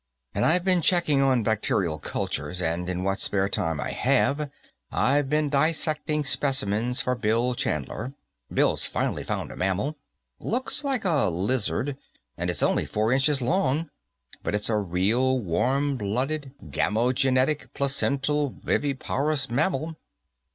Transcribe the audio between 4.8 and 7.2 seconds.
I've been dissecting specimens for